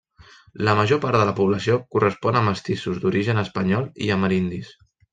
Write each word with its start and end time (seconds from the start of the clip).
La 0.67 0.73
major 0.79 1.01
part 1.03 1.17
de 1.23 1.27
la 1.31 1.35
població 1.41 1.77
correspon 1.97 2.39
a 2.39 2.43
mestissos 2.49 3.01
d'origen 3.05 3.45
espanyol 3.47 3.89
i 4.09 4.13
amerindis. 4.21 4.77